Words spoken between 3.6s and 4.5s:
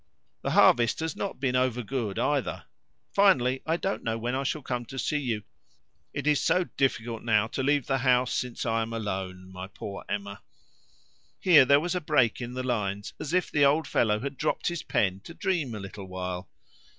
I don't know when I